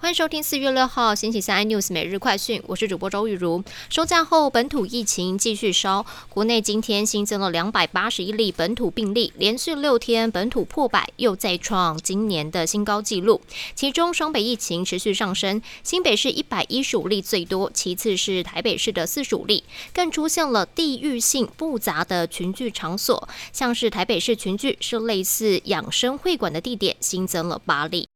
[0.00, 3.62] 欢迎收听四月六号星期三 iNews 每日快讯，我是主播周玉如。
[3.90, 13.42] 收假后，本土疫情继续烧，国内今天新增了两百八十一例本土病例，连续六天本土破百，又再创今年的新高纪录。
[13.74, 28.09] 其中双北疫情持续上升，新北市一百一十五例最多，其次是台北市的四十五例，更出现了地域性复杂的群聚场所，像是台北市群聚是类似养生会馆的地点，新增了八例。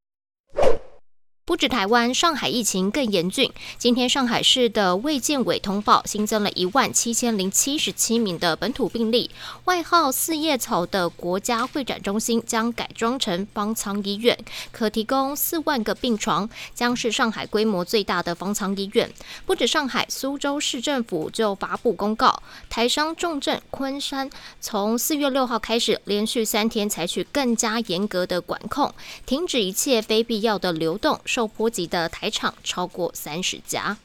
[1.47, 3.53] 不止台湾，上海疫情更严峻。
[3.77, 9.30] 今天上海市的卫健委通报新增了一万七千零七十七名的本土病例。
[9.67, 14.39] 外号“四叶草”的国家会展中心将改装成方舱医院，
[14.73, 19.12] 可提供四万个病床，将是上海规模最大的方舱医院。
[19.45, 24.31] 不止上海，苏州市政府就发布公告，台商重镇昆山
[24.62, 28.95] 从四月六号开始，连续三天采取更加严格的管控，
[29.27, 31.20] 停止一切非必要的流动。
[31.34, 33.96] 受波及的台厂超过三十家。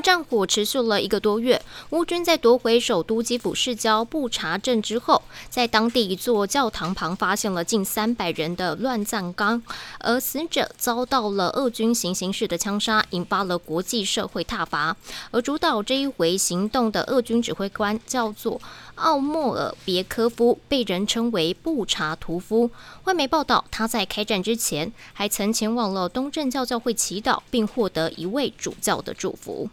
[0.00, 9.62] 战火持续了一个多月，乌军在夺回首都基辅市郊布查镇之后，在当地一座教堂旁发现了近三百人的乱葬岗，
[10.00, 14.96] 而死者遭到了俄军行刑式的枪杀，引发了国际社会挞伐。
[15.30, 18.60] 而主导这一回行动的俄军指挥官叫做
[18.96, 22.70] 奥莫尔别科夫，被人称为布查屠夫。
[23.04, 29.68] 外媒报道，他在开战之前还曾前往了东正教教会祈祷，并获得一位主教的祝福。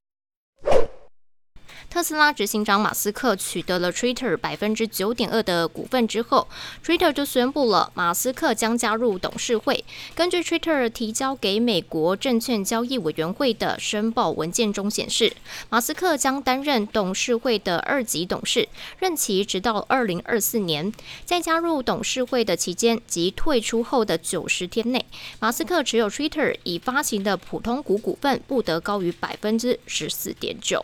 [1.94, 6.48] 特斯拉执行长马斯克取得了 Twitter 百分之九点二的股份之后
[6.84, 9.86] ，Twitter 就宣布了马斯克将加入董事会。
[10.16, 15.34] 根据 Twitter 提交给美国证券交易委员会的申报文件中显示，
[15.70, 20.92] 马斯克将担任董事会的二级董事，任期直到二零二四年。
[21.26, 25.06] 在加入董事会的期间及退出后的九十天内，
[25.40, 30.84] 马斯克持有 Twitter 已发行的普通股股份不得高于百分之十四点九。